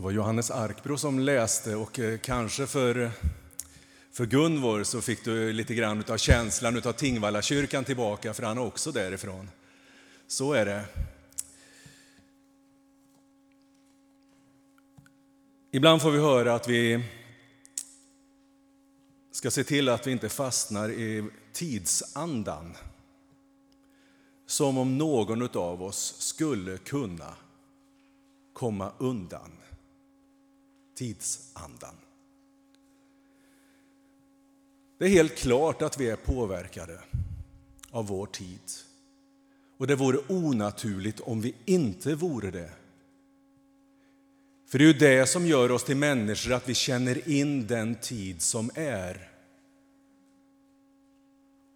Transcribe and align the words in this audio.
Det 0.00 0.04
var 0.04 0.10
Johannes 0.10 0.50
Arkbro 0.50 0.98
som 0.98 1.18
läste 1.18 1.76
och 1.76 1.98
eh, 1.98 2.18
kanske 2.18 2.66
för, 2.66 3.10
för 4.12 4.26
Gunvor 4.26 4.84
så 4.84 5.00
fick 5.00 5.24
du 5.24 5.52
lite 5.52 5.74
grann 5.74 6.04
av 6.08 6.16
känslan 6.16 6.82
av 6.84 6.92
Tingvallakyrkan 6.92 7.84
tillbaka, 7.84 8.34
för 8.34 8.42
han 8.42 8.58
är 8.58 8.62
också 8.62 8.92
därifrån. 8.92 9.50
Så 10.26 10.52
är 10.52 10.66
det. 10.66 10.84
Ibland 15.70 16.02
får 16.02 16.10
vi 16.10 16.18
höra 16.18 16.54
att 16.54 16.68
vi 16.68 17.04
ska 19.32 19.50
se 19.50 19.64
till 19.64 19.88
att 19.88 20.06
vi 20.06 20.12
inte 20.12 20.28
fastnar 20.28 20.90
i 20.90 21.30
tidsandan. 21.52 22.76
Som 24.46 24.78
om 24.78 24.98
någon 24.98 25.56
av 25.56 25.82
oss 25.82 26.14
skulle 26.18 26.78
kunna 26.78 27.34
komma 28.52 28.92
undan 28.98 29.50
tidsandan. 31.00 31.94
Det 34.98 35.04
är 35.04 35.08
helt 35.08 35.36
klart 35.36 35.82
att 35.82 36.00
vi 36.00 36.10
är 36.10 36.16
påverkade 36.16 37.00
av 37.90 38.06
vår 38.06 38.26
tid. 38.26 38.60
Och 39.78 39.86
det 39.86 39.94
vore 39.96 40.18
onaturligt 40.28 41.20
om 41.20 41.40
vi 41.40 41.54
inte 41.64 42.14
vore 42.14 42.50
det. 42.50 42.70
För 44.68 44.78
det 44.78 44.84
är 44.84 44.86
ju 44.86 44.98
det 44.98 45.26
som 45.26 45.46
gör 45.46 45.70
oss 45.70 45.84
till 45.84 45.96
människor, 45.96 46.52
att 46.52 46.68
vi 46.68 46.74
känner 46.74 47.28
in 47.28 47.66
den 47.66 47.94
tid 47.94 48.42
som 48.42 48.70
är. 48.74 49.30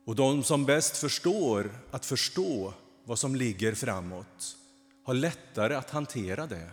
Och 0.06 0.16
de 0.16 0.42
som 0.42 0.64
bäst 0.64 0.97
förstår 0.97 1.70
att 1.91 2.06
förstå 2.06 2.75
vad 3.05 3.19
som 3.19 3.36
ligger 3.36 3.75
framåt 3.75 4.56
har 5.05 5.14
lättare 5.14 5.75
att 5.75 5.91
hantera 5.91 6.47
det. 6.47 6.70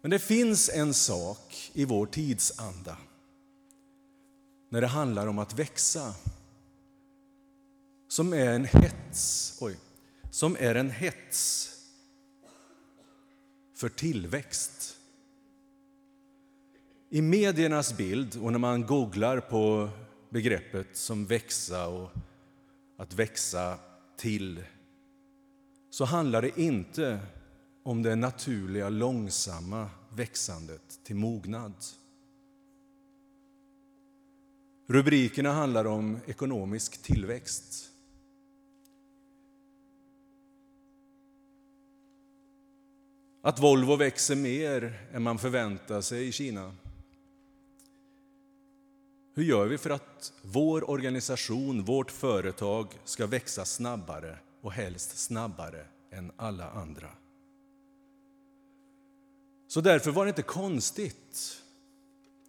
Men 0.00 0.10
det 0.10 0.18
finns 0.18 0.68
en 0.68 0.94
sak 0.94 1.70
i 1.72 1.84
vår 1.84 2.06
tidsanda. 2.06 2.96
När 4.68 4.80
det 4.80 4.86
handlar 4.86 5.26
om 5.26 5.38
att 5.38 5.58
växa. 5.58 6.14
Som 8.08 8.32
är 8.32 8.52
en 8.52 8.64
hets, 8.64 9.58
oj, 9.60 9.76
som 10.30 10.56
är 10.60 10.74
en 10.74 10.90
hets 10.90 11.70
för 13.74 13.88
tillväxt. 13.88 14.96
I 17.10 17.22
mediernas 17.22 17.96
bild 17.96 18.36
och 18.42 18.52
när 18.52 18.58
man 18.58 18.86
googlar 18.86 19.40
på 19.40 19.90
begreppet 20.30 20.96
som 20.96 21.26
växa 21.26 21.88
och 21.88 22.10
att 22.96 23.14
växa 23.14 23.78
till 24.16 24.64
så 25.90 26.04
handlar 26.04 26.42
det 26.42 26.60
inte 26.60 27.20
om 27.82 28.02
det 28.02 28.16
naturliga, 28.16 28.88
långsamma 28.88 29.90
växandet 30.14 31.00
till 31.04 31.16
mognad. 31.16 31.72
Rubrikerna 34.86 35.52
handlar 35.52 35.84
om 35.84 36.18
ekonomisk 36.26 37.02
tillväxt. 37.02 37.90
Att 43.42 43.58
Volvo 43.58 43.96
växer 43.96 44.36
mer 44.36 45.08
än 45.12 45.22
man 45.22 45.38
förväntar 45.38 46.00
sig 46.00 46.28
i 46.28 46.32
Kina. 46.32 46.74
Hur 49.34 49.42
gör 49.42 49.66
vi 49.66 49.78
för 49.78 49.90
att 49.90 50.32
vår 50.42 50.90
organisation, 50.90 51.84
vårt 51.84 52.10
företag 52.10 52.86
ska 53.04 53.26
växa 53.26 53.64
snabbare 53.64 54.38
och 54.60 54.72
helst 54.72 55.18
snabbare 55.18 55.86
än 56.10 56.32
alla 56.36 56.70
andra? 56.70 57.08
Så 59.70 59.80
därför 59.80 60.10
var 60.10 60.24
det 60.24 60.28
inte 60.28 60.42
konstigt, 60.42 61.62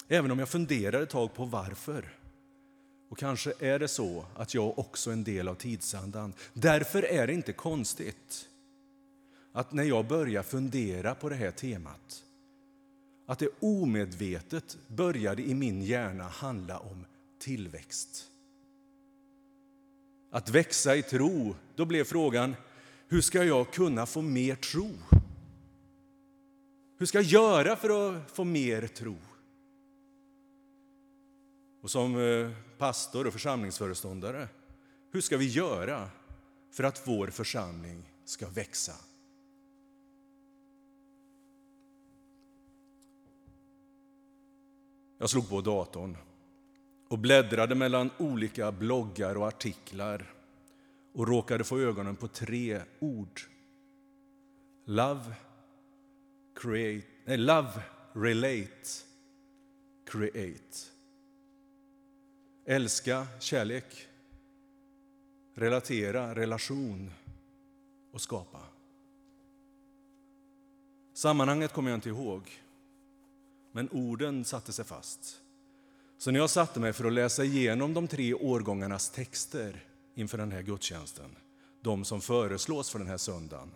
även 0.08 0.32
om 0.32 0.40
jag 0.40 0.50
funderade 0.50 1.04
ett 1.04 1.10
tag 1.10 1.34
på 1.34 1.46
varför. 1.46 2.18
Och 3.10 3.18
kanske 3.18 3.54
är 3.60 3.80
det 3.80 3.88
så 3.88 4.26
att 4.36 4.54
jag 4.54 4.80
också 4.80 5.10
är 5.10 5.14
en 5.14 5.24
del 5.24 5.48
av 5.48 5.56
tidsandan. 5.56 6.34
Därför 6.54 7.04
är 7.04 7.28
det 7.28 7.34
inte 7.34 7.54
konstigt 7.54 8.50
att 9.52 9.74
när 9.74 9.84
jag 9.84 10.08
börjar 10.08 10.44
fundera 10.44 11.16
på 11.16 11.30
det 11.30 11.36
här 11.36 11.52
temat, 11.52 12.24
att 13.26 13.40
det 13.40 13.50
omedvetet 13.60 14.78
började 14.88 15.42
i 15.42 15.54
min 15.54 15.82
hjärna 15.82 16.24
handla 16.24 16.80
om 16.80 17.06
tillväxt. 17.40 18.28
Att 20.32 20.50
växa 20.50 20.96
i 20.96 21.04
tro, 21.04 21.56
då 21.76 21.86
blev 21.86 22.04
frågan, 22.04 22.56
hur 23.08 23.22
ska 23.22 23.44
jag 23.44 23.74
kunna 23.74 24.06
få 24.06 24.22
mer 24.22 24.56
tro? 24.56 24.90
Hur 27.02 27.06
ska 27.06 27.18
jag 27.18 27.26
göra 27.26 27.76
för 27.76 27.90
att 27.90 28.32
få 28.32 28.44
mer 28.44 28.88
tro? 28.88 29.16
Och 31.82 31.92
som 31.92 32.16
eh, 32.16 32.52
pastor 32.78 33.28
och 33.28 33.34
församlingsföreståndare, 33.34 34.48
hur 35.12 35.22
ska 35.22 35.38
vi 35.38 35.48
göra 35.48 36.10
för 36.72 36.84
att 36.84 37.08
vår 37.08 37.28
församling 37.28 38.12
ska 38.26 38.50
växa? 38.50 38.94
Jag 45.18 45.30
slog 45.30 45.50
på 45.50 45.62
datorn 45.62 46.18
och 47.08 47.20
bläddrade 47.20 47.76
mellan 47.76 48.10
olika 48.18 48.72
bloggar 48.72 49.38
och 49.38 49.48
artiklar 49.48 50.34
och 51.14 51.28
råkade 51.28 51.64
få 51.64 51.80
ögonen 51.80 52.16
på 52.16 52.28
tre 52.28 52.82
ord. 53.00 53.42
Love, 54.86 55.36
create, 56.56 57.08
nej, 57.26 57.38
love, 57.38 57.72
relate, 58.14 58.90
create. 60.06 60.78
Älska, 62.66 63.28
kärlek, 63.40 64.08
relatera, 65.54 66.36
relation 66.36 67.12
och 68.12 68.22
skapa. 68.22 68.60
Sammanhanget 71.14 71.74
kommer 71.74 71.90
jag 71.90 71.98
inte 71.98 72.10
ihåg 72.10 72.62
men 73.72 73.90
orden 73.92 74.46
satte 74.46 74.74
sig 74.74 74.86
fast. 74.86 75.42
Så 76.18 76.32
när 76.32 76.40
jag 76.40 76.50
satte 76.50 76.80
mig 76.80 76.94
för 76.94 77.06
att 77.06 77.14
läsa 77.14 77.44
igenom 77.44 77.94
de 77.94 78.08
tre 78.08 78.34
årgångarnas 78.34 79.10
texter 79.10 79.84
inför 80.16 80.38
den 80.38 80.52
här 80.52 80.62
gudstjänsten, 80.62 81.36
de 81.82 82.06
som 82.06 82.22
föreslås 82.22 82.90
för 82.90 83.00
den 83.00 83.08
här 83.08 83.18
söndagen, 83.18 83.72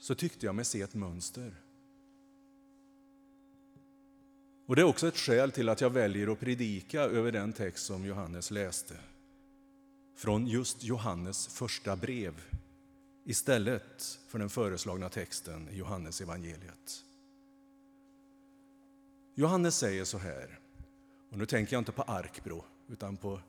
så 0.00 0.14
tyckte 0.14 0.46
jag 0.46 0.54
mig 0.54 0.64
se 0.64 0.82
ett 0.82 0.94
mönster. 0.94 1.54
Och 4.66 4.76
Det 4.76 4.82
är 4.82 4.86
också 4.86 5.08
ett 5.08 5.16
skäl 5.16 5.52
till 5.52 5.68
att 5.68 5.80
jag 5.80 5.90
väljer 5.90 6.32
att 6.32 6.40
predika 6.40 7.00
över 7.00 7.32
den 7.32 7.52
text 7.52 7.86
som 7.86 8.04
Johannes 8.04 8.50
läste 8.50 8.96
från 10.16 10.46
just 10.46 10.84
Johannes 10.84 11.48
första 11.48 11.96
brev 11.96 12.34
istället 13.24 14.20
för 14.26 14.38
den 14.38 14.50
föreslagna 14.50 15.08
texten 15.08 15.68
i 15.68 15.76
Johannes 15.76 16.20
evangeliet. 16.20 17.04
Johannes 19.34 19.76
säger 19.76 20.04
så 20.04 20.18
här, 20.18 20.58
och 21.30 21.38
nu 21.38 21.46
tänker 21.46 21.76
jag 21.76 21.80
inte 21.80 21.92
på 21.92 22.02
Arkbro 22.02 22.64
utan 22.88 23.16
på 23.16 23.40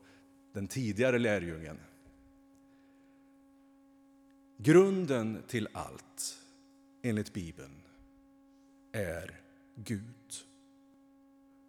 den 0.53 0.67
tidigare 0.67 1.19
lärjungen. 1.19 1.79
Grunden 4.63 5.43
till 5.47 5.67
allt, 5.73 6.37
enligt 7.01 7.33
Bibeln, 7.33 7.81
är 8.91 9.39
Gud. 9.75 10.33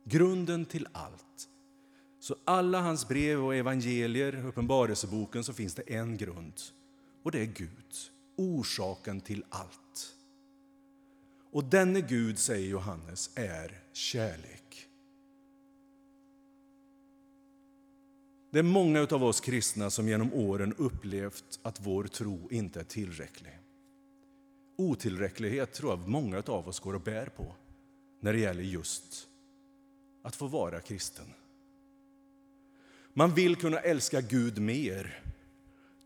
Grunden 0.04 0.64
till 0.64 0.88
allt. 0.92 1.48
Så 2.20 2.36
alla 2.44 2.80
hans 2.80 3.08
brev 3.08 3.44
och 3.44 3.54
evangelier, 3.54 4.47
Uppenbarelseboken, 4.47 5.44
så 5.44 5.53
finns 5.53 5.74
det 5.74 5.83
en 5.83 6.16
grund. 6.16 6.60
Och 7.22 7.30
det 7.30 7.41
är 7.41 7.47
Gud, 7.47 7.94
orsaken 8.36 9.21
till 9.21 9.45
allt. 9.48 10.16
Och 11.50 11.65
denne 11.65 12.00
Gud, 12.00 12.38
säger 12.38 12.68
Johannes, 12.68 13.30
är 13.34 13.80
kärlek. 13.92 14.88
Det 18.53 18.59
är 18.59 18.63
många 18.63 19.07
av 19.10 19.25
oss 19.25 19.41
kristna 19.41 19.91
som 19.91 20.09
genom 20.09 20.34
åren 20.34 20.75
upplevt 20.78 21.60
att 21.63 21.81
vår 21.81 22.04
tro 22.04 22.49
inte 22.51 22.81
är 22.81 22.84
tillräcklig. 22.84 23.59
Otillräcklighet 24.77 25.72
tror 25.72 25.91
jag 25.91 26.09
många 26.09 26.43
av 26.47 26.69
oss 26.69 26.81
går 26.81 26.95
och 26.95 27.01
bär 27.01 27.27
på 27.27 27.54
när 28.21 28.33
det 28.33 28.39
gäller 28.39 28.63
just 28.63 29.28
att 30.22 30.37
få 30.37 30.47
vara 30.47 30.81
kristen. 30.81 31.25
Man 33.15 33.34
vill 33.34 33.57
kunna 33.57 33.78
älska 33.78 34.21
Gud 34.21 34.59
mer, 34.59 35.22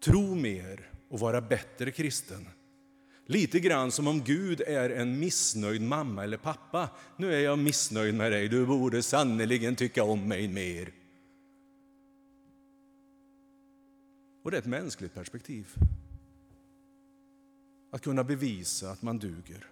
tro 0.04 0.34
mer 0.34 0.90
och 1.08 1.20
vara 1.20 1.40
bättre 1.40 1.90
kristen. 1.90 2.49
Lite 3.26 3.60
grann 3.60 3.92
som 3.92 4.06
om 4.06 4.20
Gud 4.20 4.60
är 4.60 4.90
en 4.90 5.19
missnöjd 5.19 5.82
mamma 5.82 6.25
eller 6.25 6.37
pappa. 6.37 6.88
Nu 7.16 7.34
är 7.34 7.40
jag 7.40 7.58
missnöjd 7.58 8.14
med 8.14 8.32
dig, 8.32 8.49
du 8.49 8.66
borde 8.66 9.02
sannerligen 9.02 9.76
tycka 9.76 10.04
om 10.04 10.28
mig 10.28 10.49
mer. 10.49 11.05
Och 14.46 14.52
det 14.52 14.56
är 14.56 14.62
ett 14.62 14.66
mänskligt 14.66 15.14
perspektiv. 15.14 15.75
att 17.90 18.02
kunna 18.02 18.25
bevisa 18.25 18.90
att 18.90 19.02
man 19.02 19.19
duger. 19.19 19.70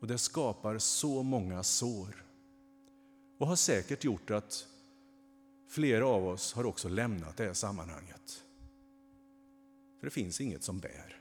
Och 0.00 0.06
det 0.06 0.18
skapar 0.18 0.78
så 0.78 1.22
många 1.22 1.62
sår. 1.62 2.24
Och 3.38 3.46
har 3.46 3.56
säkert 3.56 4.04
gjort 4.04 4.30
att 4.30 4.68
flera 5.68 6.06
av 6.06 6.26
oss 6.26 6.52
har 6.52 6.64
också 6.64 6.88
lämnat 6.88 7.36
det 7.36 7.44
här 7.44 7.52
sammanhanget. 7.52 8.44
För 9.98 10.06
det 10.06 10.10
finns 10.10 10.40
inget 10.40 10.62
som 10.62 10.78
bär. 10.78 11.20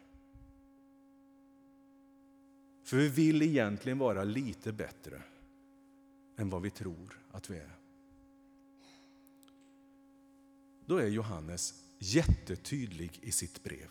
För 2.83 2.97
vi 2.97 3.07
vill 3.07 3.41
egentligen 3.41 3.97
vara 3.97 4.23
lite 4.23 4.71
bättre 4.71 5.21
än 6.37 6.49
vad 6.49 6.61
vi 6.61 6.69
tror 6.69 7.19
att 7.31 7.49
vi 7.49 7.57
är. 7.57 7.75
Då 10.85 10.97
är 10.97 11.07
Johannes 11.07 11.90
jättetydlig 12.01 13.19
i 13.21 13.31
sitt 13.31 13.63
brev. 13.63 13.89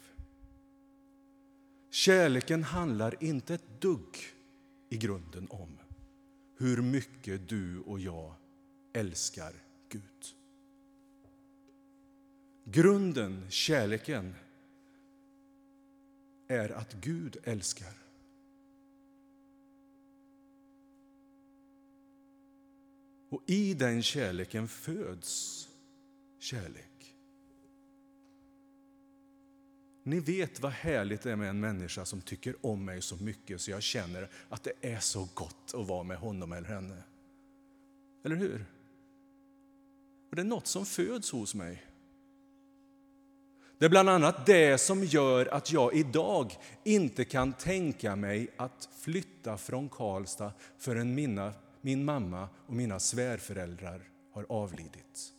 Kärleken 1.91 2.63
handlar 2.63 3.25
inte 3.25 3.55
ett 3.55 3.81
dugg 3.81 4.17
i 4.89 4.97
grunden 4.97 5.47
om 5.51 5.79
hur 6.57 6.83
mycket 6.83 7.49
du 7.49 7.81
och 7.81 8.01
jag 8.01 8.35
älskar 8.93 9.53
Gud. 9.89 10.03
Grunden, 12.65 13.51
kärleken, 13.51 14.35
är 16.49 16.71
att 16.71 16.93
Gud 16.93 17.37
älskar. 17.43 17.95
Och 23.29 23.43
i 23.47 23.75
den 23.75 24.03
kärleken 24.03 24.69
föds 24.69 25.69
kärlek. 26.39 26.90
Ni 30.11 30.21
vet 30.21 30.61
vad 30.61 30.73
härligt 30.73 31.23
det 31.23 31.33
är 31.33 31.37
med 31.37 31.51
en 31.51 31.61
människa 31.61 32.05
som 32.05 32.21
tycker 32.21 32.67
om 32.67 32.85
mig 32.85 33.03
så 33.03 33.17
mycket 33.17 33.61
så 33.61 33.71
jag 33.71 33.83
känner 33.83 34.29
att 34.49 34.63
det 34.63 34.73
är 34.81 34.99
så 34.99 35.29
gott 35.35 35.75
att 35.75 35.89
vara 35.89 36.03
med 36.03 36.17
honom 36.17 36.53
eller 36.53 36.69
henne. 36.69 37.03
Eller 38.25 38.37
hur? 38.37 38.65
Och 40.31 40.37
det 40.37 40.43
är 40.43 40.47
något 40.47 40.67
som 40.67 40.87
föds 40.87 41.31
hos 41.31 41.55
mig. 41.55 41.87
Det 43.79 43.85
är 43.85 43.91
bland 43.91 44.09
annat 44.09 44.47
det 44.47 44.79
som 44.79 45.05
gör 45.05 45.47
att 45.47 45.73
jag 45.73 45.95
idag 45.95 46.57
inte 46.85 47.25
kan 47.25 47.53
tänka 47.53 48.17
mig 48.17 48.49
att 48.57 48.89
flytta 49.01 49.57
från 49.57 49.89
Karlstad 49.89 50.53
förrän 50.79 51.15
mina, 51.15 51.53
min 51.81 52.05
mamma 52.05 52.49
och 52.67 52.75
mina 52.75 53.01
svärföräldrar 53.01 54.09
har 54.33 54.47
avlidit. 54.49 55.33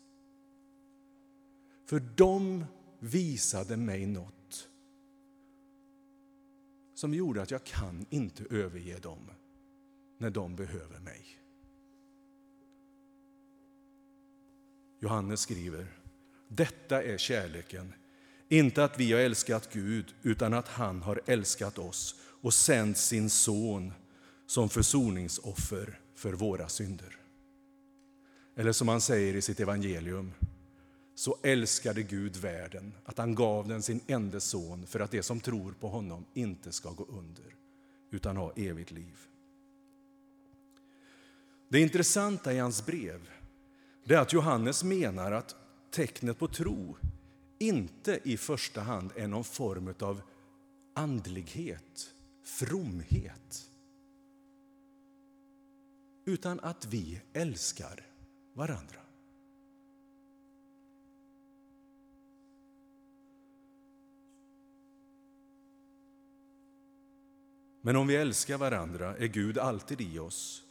För 1.86 2.00
de 2.16 2.66
visade 3.00 3.78
mig 3.78 4.06
något 4.06 4.41
som 7.02 7.14
gjorde 7.14 7.42
att 7.42 7.52
jag 7.52 7.64
kan 7.64 8.06
inte 8.10 8.44
överge 8.50 9.00
dem 9.00 9.32
när 10.18 10.30
de 10.30 10.56
behöver 10.56 11.00
mig. 11.00 11.26
Johannes 15.00 15.40
skriver, 15.40 15.88
detta 16.48 17.04
är 17.04 17.18
kärleken, 17.18 17.94
inte 18.50 18.84
att 18.84 19.00
vi 19.00 19.14
har 19.14 19.20
älskat 19.20 19.74
Gud, 19.74 20.16
utan 20.22 20.54
att 20.54 20.68
han 20.68 21.02
har 21.02 21.22
älskat 21.26 21.78
oss 21.78 22.16
och 22.42 22.54
sänt 22.54 22.98
sin 22.98 23.30
son 23.30 23.94
som 24.48 24.70
försoningsoffer 24.70 26.00
för 26.16 26.34
våra 26.34 26.70
synder. 26.70 27.18
Eller 28.56 28.72
som 28.72 28.88
han 28.88 29.02
säger 29.02 29.36
i 29.36 29.42
sitt 29.42 29.60
evangelium, 29.60 30.34
så 31.16 31.38
älskade 31.44 32.04
Gud 32.04 32.36
världen 32.36 32.94
att 33.06 33.18
han 33.18 33.36
gav 33.36 33.68
den 33.68 33.82
sin 33.82 34.00
enda 34.08 34.40
son 34.40 34.88
för 34.88 35.00
att 35.00 35.12
de 35.12 35.24
som 35.24 35.40
tror 35.40 35.72
på 35.72 35.88
honom 35.88 36.26
inte 36.34 36.72
ska 36.72 36.92
gå 36.92 37.06
under 37.10 37.56
utan 38.12 38.38
ha 38.38 38.52
evigt 38.56 38.92
liv. 38.92 39.18
Det 41.70 41.80
intressanta 41.80 42.54
i 42.54 42.60
hans 42.60 42.86
brev 42.86 43.30
är 44.06 44.18
att 44.18 44.34
Johannes 44.34 44.84
menar 44.84 45.32
att 45.32 45.56
tecknet 45.92 46.40
på 46.40 46.48
tro 46.48 46.98
inte 47.60 48.20
i 48.24 48.38
första 48.38 48.82
hand 48.82 49.12
är 49.16 49.28
någon 49.28 49.44
form 49.44 49.94
av 50.00 50.22
andlighet, 50.94 52.14
fromhet 52.44 53.68
utan 56.26 56.60
att 56.60 56.86
vi 56.86 57.22
älskar 57.34 58.06
varandra. 58.54 59.01
Men 67.82 67.96
om 67.96 68.08
vi 68.08 68.16
älskar 68.16 68.58
varandra 68.58 69.18
är 69.18 69.28
Gud 69.28 69.58
alltid 69.58 70.02
i 70.02 70.20
oss 70.20 70.64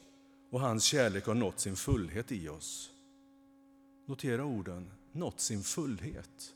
och 0.50 0.60
hans 0.60 0.84
kärlek 0.84 1.26
har 1.26 1.34
nått 1.34 1.60
sin 1.60 1.76
fullhet 1.76 2.32
i 2.32 2.48
oss. 2.48 2.92
Notera 4.06 4.44
orden, 4.44 4.90
nått 5.12 5.40
sin 5.40 5.62
fullhet. 5.62 6.54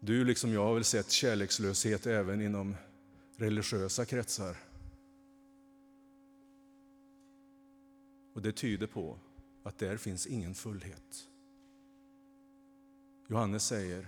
Du 0.00 0.24
liksom 0.24 0.52
jag 0.52 0.64
har 0.64 0.74
väl 0.74 0.84
sett 0.84 1.10
kärlekslöshet 1.10 2.06
även 2.06 2.40
inom 2.40 2.76
religiösa 3.36 4.04
kretsar. 4.04 4.56
Och 8.34 8.42
det 8.42 8.52
tyder 8.52 8.86
på 8.86 9.18
att 9.62 9.78
där 9.78 9.96
finns 9.96 10.26
ingen 10.26 10.54
fullhet. 10.54 11.28
Johannes 13.28 13.66
säger, 13.66 14.06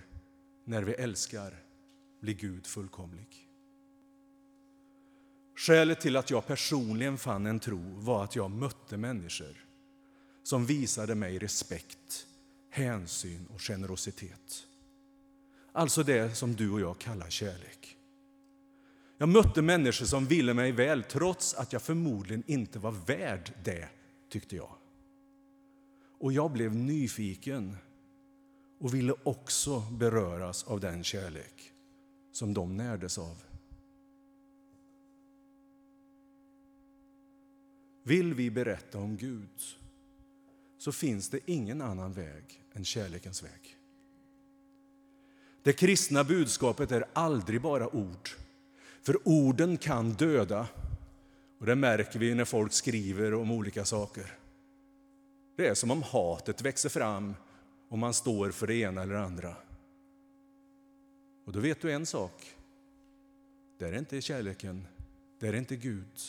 när 0.63 0.83
vi 0.83 0.93
älskar 0.93 1.63
blir 2.21 2.33
Gud 2.33 2.67
fullkomlig. 2.67 3.47
Skälet 5.55 6.01
till 6.01 6.15
att 6.15 6.29
jag 6.29 6.47
personligen 6.47 7.17
fann 7.17 7.45
en 7.45 7.59
tro 7.59 7.95
var 7.95 8.23
att 8.23 8.35
jag 8.35 8.51
mötte 8.51 8.97
människor 8.97 9.65
som 10.43 10.65
visade 10.65 11.15
mig 11.15 11.39
respekt, 11.39 12.27
hänsyn 12.69 13.47
och 13.53 13.61
generositet. 13.61 14.67
Alltså 15.71 16.03
det 16.03 16.37
som 16.37 16.55
du 16.55 16.71
och 16.71 16.81
jag 16.81 16.99
kallar 16.99 17.29
kärlek. 17.29 17.97
Jag 19.17 19.29
mötte 19.29 19.61
människor 19.61 20.05
som 20.05 20.25
ville 20.25 20.53
mig 20.53 20.71
väl 20.71 21.03
trots 21.03 21.53
att 21.53 21.73
jag 21.73 21.81
förmodligen 21.81 22.43
inte 22.47 22.79
var 22.79 22.91
värd 22.91 23.53
det, 23.63 23.89
tyckte 24.29 24.55
jag. 24.55 24.75
Och 26.19 26.33
jag 26.33 26.51
blev 26.51 26.75
nyfiken 26.75 27.77
och 28.79 28.93
ville 28.93 29.13
också 29.23 29.79
beröras 29.79 30.63
av 30.63 30.79
den 30.79 31.03
kärlek 31.03 31.71
som 32.31 32.53
de 32.53 32.77
närdes 32.77 33.17
av. 33.17 33.43
Vill 38.03 38.33
vi 38.33 38.51
berätta 38.51 38.97
om 38.97 39.17
Gud 39.17 39.49
så 40.77 40.91
finns 40.91 41.29
det 41.29 41.39
ingen 41.45 41.81
annan 41.81 42.13
väg 42.13 42.63
än 42.73 42.85
kärlekens 42.85 43.43
väg. 43.43 43.77
Det 45.63 45.73
kristna 45.73 46.23
budskapet 46.23 46.91
är 46.91 47.05
aldrig 47.13 47.61
bara 47.61 47.95
ord, 47.95 48.29
för 49.01 49.27
orden 49.27 49.77
kan 49.77 50.13
döda. 50.13 50.67
Och 51.59 51.65
Det 51.65 51.75
märker 51.75 52.19
vi 52.19 52.35
när 52.35 52.45
folk 52.45 52.73
skriver 52.73 53.33
om 53.33 53.51
olika 53.51 53.85
saker. 53.85 54.33
Det 55.55 55.67
är 55.67 55.73
som 55.73 55.91
om 55.91 56.03
hatet 56.03 56.61
växer 56.61 56.89
fram 56.89 57.35
och 57.89 57.97
man 57.97 58.13
står 58.13 58.51
för 58.51 58.67
det 58.67 58.75
ena 58.75 59.01
eller 59.01 59.15
andra. 59.15 59.55
Och 61.45 61.51
då 61.51 61.59
vet 61.59 61.81
du 61.81 61.91
en 61.91 62.05
sak. 62.05 62.55
Där 63.77 63.93
är 63.93 63.97
inte 63.97 64.21
kärleken, 64.21 64.87
där 65.39 65.53
är 65.53 65.57
inte 65.57 65.75
Gud 65.75 66.19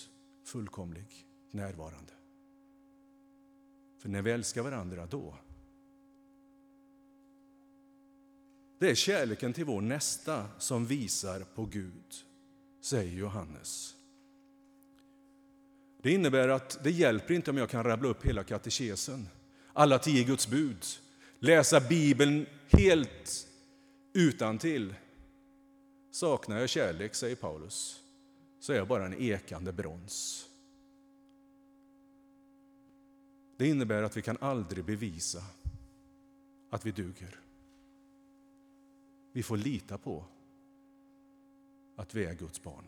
fullkomlig 0.45 1.27
närvarande. 1.51 2.13
För 3.99 4.09
när 4.09 4.23
vi 4.23 4.31
älskar 4.31 4.63
varandra, 4.63 5.07
då. 5.07 5.35
Det 8.79 8.91
är 8.91 8.95
kärleken 8.95 9.53
till 9.53 9.65
vår 9.65 9.81
nästa 9.81 10.49
som 10.59 10.87
visar 10.87 11.41
på 11.55 11.65
Gud, 11.65 12.15
säger 12.81 13.13
Johannes. 13.19 13.95
Det 16.03 16.11
innebär 16.11 16.49
att 16.49 16.85
det 16.85 16.91
hjälper 16.91 17.35
inte 17.35 17.51
om 17.51 17.57
jag 17.57 17.71
kan 17.71 17.85
rabbla 17.85 18.09
upp 18.09 18.27
hela 18.27 18.45
katekesen, 18.45 19.29
alla 19.73 19.99
tio 19.99 20.25
Guds 20.25 20.49
bud, 20.49 20.85
läsa 21.39 21.81
Bibeln 21.81 22.47
helt 22.69 23.49
utan 24.13 24.59
till. 24.59 24.95
Saknar 26.11 26.59
jag 26.59 26.69
kärlek, 26.69 27.15
säger 27.15 27.37
Paulus, 27.37 28.03
så 28.61 28.73
är 28.73 28.77
jag 28.77 28.89
bara 28.89 29.07
en 29.07 29.15
ekande 29.15 29.73
brons. 29.73 30.49
Det 33.57 33.69
innebär 33.69 34.03
att 34.03 34.17
vi 34.17 34.23
kan 34.23 34.37
aldrig 34.41 34.85
bevisa 34.85 35.43
att 36.71 36.87
vi 36.87 36.91
duger. 36.91 37.41
Vi 39.33 39.43
får 39.43 39.57
lita 39.57 39.99
på 39.99 40.25
att 41.97 42.15
vi 42.15 42.25
är 42.25 42.35
Guds 42.35 42.63
barn. 42.63 42.85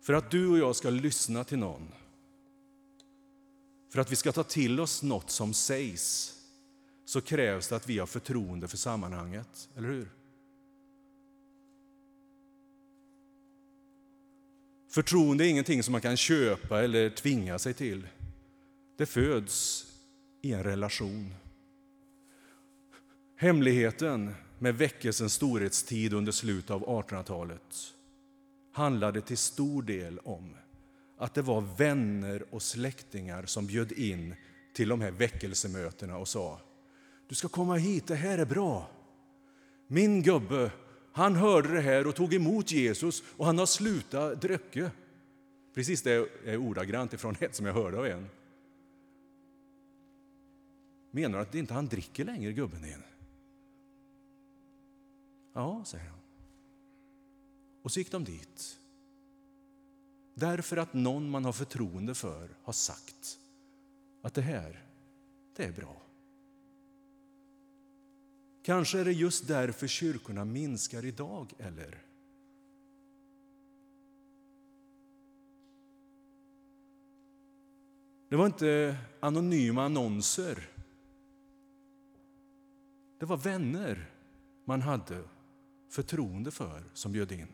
För 0.00 0.12
att 0.12 0.30
du 0.30 0.48
och 0.48 0.58
jag 0.58 0.76
ska 0.76 0.90
lyssna 0.90 1.44
till 1.44 1.58
någon, 1.58 1.88
för 3.88 4.00
att 4.00 4.12
vi 4.12 4.16
ska 4.16 4.32
ta 4.32 4.44
till 4.44 4.80
oss 4.80 5.02
något 5.02 5.30
som 5.30 5.54
sägs, 5.54 6.38
så 7.12 7.20
krävs 7.20 7.68
det 7.68 7.76
att 7.76 7.88
vi 7.88 7.98
har 7.98 8.06
förtroende 8.06 8.68
för 8.68 8.76
sammanhanget, 8.76 9.68
eller 9.76 9.88
hur? 9.88 10.08
Förtroende 14.88 15.46
är 15.46 15.48
ingenting 15.48 15.82
som 15.82 15.92
man 15.92 16.00
kan 16.00 16.16
köpa 16.16 16.82
eller 16.82 17.10
tvinga 17.10 17.58
sig 17.58 17.74
till. 17.74 18.08
Det 18.96 19.06
föds 19.06 19.86
i 20.42 20.52
en 20.52 20.64
relation. 20.64 21.34
Hemligheten 23.36 24.34
med 24.58 24.78
väckelsens 24.78 25.34
storhetstid 25.34 26.12
under 26.12 26.32
slutet 26.32 26.70
av 26.70 26.86
1800-talet 26.86 27.94
handlade 28.72 29.20
till 29.20 29.38
stor 29.38 29.82
del 29.82 30.18
om 30.18 30.54
att 31.18 31.34
det 31.34 31.42
var 31.42 31.60
vänner 31.60 32.44
och 32.50 32.62
släktingar 32.62 33.46
som 33.46 33.66
bjöd 33.66 33.92
in 33.92 34.34
till 34.72 34.88
de 34.88 35.00
här 35.00 35.10
väckelsemötena 35.10 36.16
och 36.16 36.28
sa 36.28 36.60
du 37.32 37.36
ska 37.36 37.48
komma 37.48 37.76
hit, 37.76 38.06
det 38.06 38.14
här 38.14 38.38
är 38.38 38.44
bra. 38.44 38.90
Min 39.86 40.22
gubbe, 40.22 40.72
han 41.12 41.36
hörde 41.36 41.74
det 41.74 41.80
här 41.80 42.06
och 42.06 42.14
tog 42.14 42.34
emot 42.34 42.72
Jesus 42.72 43.22
och 43.36 43.46
han 43.46 43.58
har 43.58 43.66
slutat 43.66 44.40
dricka. 44.40 44.90
Precis 45.74 46.02
det 46.02 46.28
är 46.44 46.56
ordagrant 46.56 47.12
ifrån 47.12 47.36
ett 47.40 47.54
som 47.54 47.66
jag 47.66 47.74
hörde 47.74 47.98
av 47.98 48.06
en. 48.06 48.28
Menar 51.10 51.38
du 51.38 51.42
att 51.42 51.54
inte 51.54 51.74
han 51.74 51.86
dricker 51.86 52.24
längre, 52.24 52.52
gubben 52.52 52.82
din? 52.82 53.02
Ja, 55.52 55.84
säger 55.84 56.04
han. 56.04 56.18
Och 57.82 57.92
så 57.92 57.98
gick 57.98 58.10
de 58.10 58.24
dit. 58.24 58.78
Därför 60.34 60.76
att 60.76 60.94
någon 60.94 61.30
man 61.30 61.44
har 61.44 61.52
förtroende 61.52 62.14
för 62.14 62.48
har 62.62 62.72
sagt 62.72 63.38
att 64.22 64.34
det 64.34 64.42
här, 64.42 64.84
det 65.56 65.64
är 65.64 65.72
bra. 65.72 66.02
Kanske 68.62 69.00
är 69.00 69.04
det 69.04 69.12
just 69.12 69.48
därför 69.48 69.86
kyrkorna 69.86 70.44
minskar 70.44 71.04
idag, 71.04 71.52
eller? 71.58 72.02
Det 78.28 78.36
var 78.36 78.46
inte 78.46 78.96
anonyma 79.20 79.84
annonser. 79.84 80.68
Det 83.18 83.26
var 83.26 83.36
vänner 83.36 84.10
man 84.64 84.82
hade 84.82 85.24
förtroende 85.90 86.50
för 86.50 86.82
som 86.94 87.12
bjöd 87.12 87.32
in. 87.32 87.48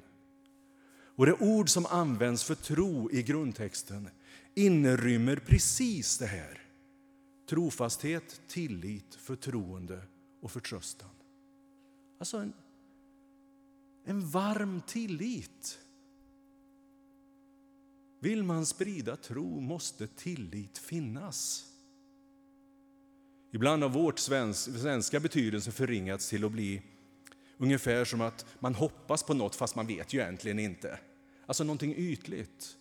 Och 0.90 1.26
det 1.26 1.34
ord 1.40 1.68
som 1.68 1.86
används 1.86 2.44
för 2.44 2.54
tro 2.54 3.10
i 3.10 3.22
grundtexten 3.22 4.08
inrymmer 4.54 5.36
precis 5.36 6.18
det 6.18 6.26
här. 6.26 6.62
Trofasthet, 7.48 8.40
tillit, 8.48 9.14
förtroende 9.14 10.02
och 10.40 10.50
förtröstan. 10.50 11.10
Alltså 12.18 12.36
en, 12.36 12.52
en 14.04 14.28
varm 14.30 14.82
tillit. 14.86 15.78
Vill 18.20 18.42
man 18.42 18.66
sprida 18.66 19.16
tro 19.16 19.60
måste 19.60 20.06
tillit 20.06 20.78
finnas. 20.78 21.64
Ibland 23.50 23.82
har 23.82 23.90
vårt 23.90 24.18
svenska 24.18 25.20
betydelse 25.20 25.72
förringats 25.72 26.28
till 26.28 26.44
att 26.44 26.52
bli 26.52 26.82
ungefär 27.56 28.04
som 28.04 28.20
att 28.20 28.46
man 28.58 28.74
hoppas 28.74 29.22
på 29.22 29.34
något 29.34 29.54
fast 29.54 29.74
man 29.74 29.86
vet 29.86 30.12
ju 30.12 30.20
egentligen 30.20 30.58
inte. 30.58 30.98
Alltså 31.46 31.64
någonting 31.64 31.94
ytligt. 31.96 32.76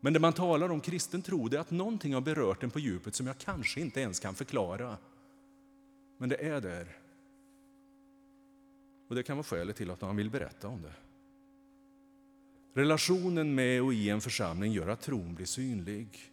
Men 0.00 0.12
det 0.12 0.20
man 0.20 0.32
talar 0.32 0.68
om 0.68 0.80
kristen 0.80 1.22
tro 1.22 1.46
är 1.46 1.58
att 1.58 1.70
någonting 1.70 2.14
har 2.14 2.20
berört 2.20 2.62
en 2.62 2.70
på 2.70 2.78
djupet 2.78 3.14
som 3.14 3.26
jag 3.26 3.38
kanske 3.38 3.80
inte 3.80 4.00
ens 4.00 4.20
kan 4.20 4.34
förklara. 4.34 4.98
Men 6.18 6.28
det 6.28 6.36
är 6.36 6.60
där. 6.60 6.96
Och 9.08 9.14
det 9.14 9.22
kan 9.22 9.36
vara 9.36 9.44
skälet 9.44 9.76
till 9.76 9.90
att 9.90 10.00
man 10.00 10.16
vill 10.16 10.30
berätta 10.30 10.68
om 10.68 10.82
det. 10.82 10.94
Relationen 12.74 13.54
med 13.54 13.82
och 13.82 13.94
i 13.94 14.10
en 14.10 14.20
församling 14.20 14.72
gör 14.72 14.88
att 14.88 15.00
tron 15.00 15.34
blir 15.34 15.46
synlig. 15.46 16.32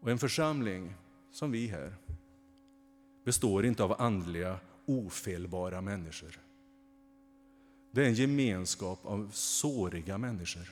Och 0.00 0.10
en 0.10 0.18
församling, 0.18 0.94
som 1.30 1.50
vi 1.50 1.66
här, 1.66 1.94
består 3.24 3.64
inte 3.66 3.84
av 3.84 4.00
andliga, 4.00 4.58
ofelbara 4.86 5.80
människor. 5.80 6.40
Det 7.90 8.04
är 8.04 8.06
en 8.06 8.14
gemenskap 8.14 9.06
av 9.06 9.30
såriga 9.32 10.18
människor. 10.18 10.70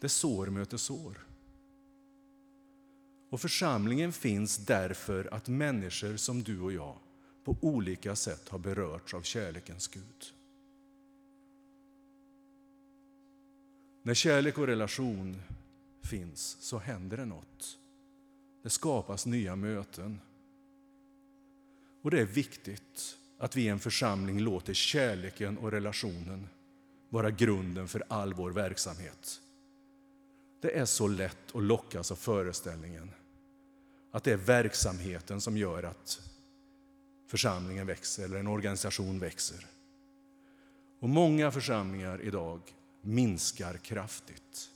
Det 0.00 0.08
sår 0.08 0.46
möter 0.46 0.76
sår. 0.76 1.18
Och 3.34 3.40
församlingen 3.40 4.12
finns 4.12 4.56
därför 4.56 5.34
att 5.34 5.48
människor 5.48 6.16
som 6.16 6.42
du 6.42 6.60
och 6.60 6.72
jag 6.72 6.96
på 7.44 7.56
olika 7.60 8.16
sätt 8.16 8.48
har 8.48 8.58
berörts 8.58 9.14
av 9.14 9.22
kärlekens 9.22 9.88
Gud. 9.88 10.34
När 14.02 14.14
kärlek 14.14 14.58
och 14.58 14.66
relation 14.66 15.42
finns 16.02 16.56
så 16.60 16.78
händer 16.78 17.16
det 17.16 17.24
något. 17.24 17.78
Det 18.62 18.70
skapas 18.70 19.26
nya 19.26 19.56
möten. 19.56 20.20
Och 22.02 22.10
det 22.10 22.20
är 22.20 22.26
viktigt 22.26 23.16
att 23.38 23.56
vi 23.56 23.62
i 23.62 23.68
en 23.68 23.80
församling 23.80 24.40
låter 24.40 24.74
kärleken 24.74 25.58
och 25.58 25.70
relationen 25.70 26.48
vara 27.08 27.30
grunden 27.30 27.88
för 27.88 28.02
all 28.08 28.34
vår 28.34 28.50
verksamhet. 28.50 29.40
Det 30.60 30.78
är 30.78 30.84
så 30.84 31.08
lätt 31.08 31.54
att 31.54 31.62
lockas 31.62 32.10
av 32.10 32.16
föreställningen 32.16 33.10
att 34.14 34.24
det 34.24 34.32
är 34.32 34.36
verksamheten 34.36 35.40
som 35.40 35.56
gör 35.56 35.82
att 35.82 36.20
församlingen 37.26 37.86
växer 37.86 38.24
eller 38.24 38.38
en 38.38 38.46
organisation 38.46 39.18
växer. 39.18 39.66
Och 41.00 41.08
många 41.08 41.50
församlingar 41.50 42.20
idag 42.20 42.60
minskar 43.02 43.76
kraftigt. 43.76 44.70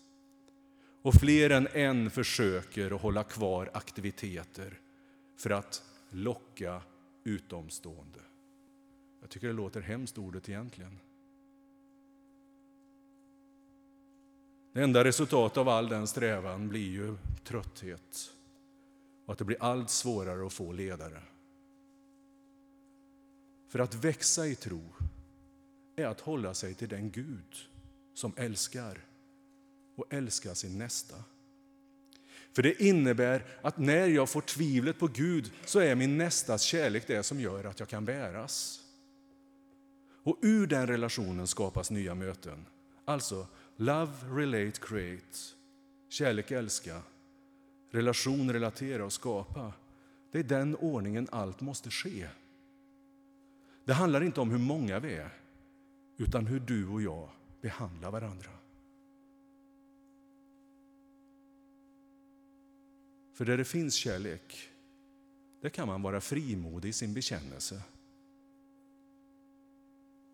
Och 1.02 1.14
fler 1.14 1.50
än 1.50 1.68
en 1.72 2.10
försöker 2.10 2.94
att 2.94 3.00
hålla 3.00 3.24
kvar 3.24 3.70
aktiviteter 3.74 4.80
för 5.36 5.50
att 5.50 5.82
locka 6.10 6.82
utomstående. 7.24 8.20
Jag 9.20 9.30
tycker 9.30 9.46
det 9.46 9.52
låter 9.52 9.80
hemskt 9.80 10.18
ordet 10.18 10.48
egentligen. 10.48 10.98
Det 14.72 14.82
enda 14.82 15.04
resultatet 15.04 15.58
av 15.58 15.68
all 15.68 15.88
den 15.88 16.06
strävan 16.06 16.68
blir 16.68 16.90
ju 16.90 17.16
trötthet 17.44 18.32
och 19.28 19.32
att 19.32 19.38
det 19.38 19.44
blir 19.44 19.62
allt 19.62 19.90
svårare 19.90 20.46
att 20.46 20.52
få 20.52 20.72
ledare. 20.72 21.22
För 23.68 23.78
att 23.78 23.94
växa 23.94 24.46
i 24.46 24.54
tro 24.54 24.80
är 25.96 26.06
att 26.06 26.20
hålla 26.20 26.54
sig 26.54 26.74
till 26.74 26.88
den 26.88 27.10
Gud 27.10 27.56
som 28.14 28.32
älskar 28.36 29.04
och 29.96 30.06
älskar 30.10 30.54
sin 30.54 30.78
nästa. 30.78 31.14
För 32.52 32.62
det 32.62 32.82
innebär 32.82 33.44
att 33.62 33.78
när 33.78 34.06
jag 34.06 34.28
får 34.28 34.40
tvivlet 34.40 34.98
på 34.98 35.06
Gud 35.06 35.52
så 35.64 35.80
är 35.80 35.94
min 35.94 36.18
nästas 36.18 36.62
kärlek 36.62 37.06
det 37.06 37.22
som 37.22 37.40
gör 37.40 37.64
att 37.64 37.80
jag 37.80 37.88
kan 37.88 38.04
bäras. 38.04 38.80
Och 40.22 40.38
ur 40.42 40.66
den 40.66 40.86
relationen 40.86 41.46
skapas 41.46 41.90
nya 41.90 42.14
möten. 42.14 42.66
Alltså, 43.04 43.46
love, 43.76 44.12
relate, 44.30 44.80
create. 44.80 45.38
Kärlek, 46.08 46.50
älska. 46.50 47.02
Relation, 47.90 48.52
relatera 48.52 49.04
och 49.04 49.12
skapa. 49.12 49.72
Det 50.30 50.38
är 50.38 50.42
den 50.42 50.76
ordningen 50.76 51.28
allt 51.32 51.60
måste 51.60 51.90
ske. 51.90 52.28
Det 53.84 53.92
handlar 53.92 54.20
inte 54.20 54.40
om 54.40 54.50
hur 54.50 54.58
många 54.58 54.98
vi 54.98 55.14
är, 55.14 55.30
utan 56.16 56.46
hur 56.46 56.60
du 56.60 56.88
och 56.88 57.02
jag 57.02 57.28
behandlar 57.60 58.10
varandra. 58.10 58.50
För 63.32 63.44
där 63.44 63.56
det 63.56 63.64
finns 63.64 63.94
kärlek, 63.94 64.70
där 65.60 65.68
kan 65.68 65.88
man 65.88 66.02
vara 66.02 66.20
frimodig 66.20 66.88
i 66.88 66.92
sin 66.92 67.14
bekännelse. 67.14 67.82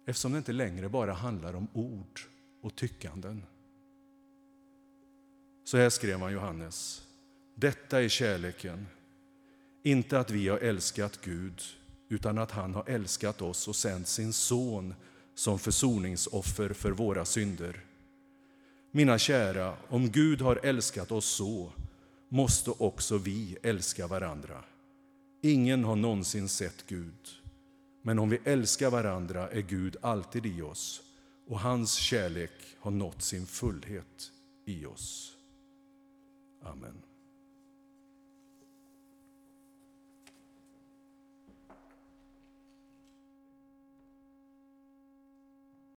Eftersom 0.07 0.33
det 0.33 0.39
inte 0.39 0.53
längre 0.53 0.89
bara 0.89 1.13
handlar 1.13 1.55
om 1.55 1.69
ord 1.73 2.21
och 2.61 2.75
tyckanden. 2.75 3.43
Så 5.65 5.77
här 5.77 5.91
skrev 5.91 6.19
man 6.19 6.33
Johannes. 6.33 7.04
Detta 7.55 8.03
är 8.03 8.09
kärleken, 8.09 8.87
inte 9.83 10.19
att 10.19 10.31
vi 10.31 10.49
har 10.49 10.59
älskat 10.59 11.21
Gud 11.25 11.63
utan 12.09 12.39
att 12.39 12.51
han 12.51 12.75
har 12.75 12.89
älskat 12.89 13.43
oss 13.43 13.69
och 13.69 13.77
sänt 13.77 14.09
sin 14.09 14.33
son 14.33 14.95
som 15.35 15.59
försoningsoffer 15.59 16.73
för 16.73 16.91
våra 16.91 17.25
synder. 17.25 17.81
Mina 18.91 19.19
kära, 19.19 19.77
om 19.89 20.11
Gud 20.11 20.41
har 20.41 20.61
älskat 20.63 21.13
oss 21.13 21.27
så 21.27 21.73
måste 22.29 22.71
också 22.71 23.19
vi 23.19 23.57
älska 23.63 24.07
varandra. 24.07 24.65
Ingen 25.43 25.85
har 25.85 25.97
någonsin 25.97 26.49
sett 26.49 26.87
Gud, 26.87 27.29
men 28.03 28.19
om 28.19 28.31
vi 28.31 28.39
älskar 28.45 28.91
varandra 28.91 29.49
är 29.49 29.61
Gud 29.61 29.97
alltid 30.01 30.47
i 30.47 30.63
oss 30.63 31.03
och 31.47 31.61
hans 31.61 31.95
kärlek 31.95 32.51
har 32.79 32.91
nått 32.91 33.23
sin 33.23 33.47
fullhet 33.47 34.33
i 34.65 34.87
oss. 34.87 35.37
Amen. 36.63 37.03